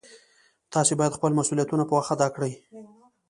تاسې 0.73 0.93
باید 0.99 1.17
خپل 1.17 1.31
مسؤلیتونه 1.39 1.83
په 1.87 1.93
وخت 1.97 2.11
ادا 2.15 2.27
کړئ 2.35 2.53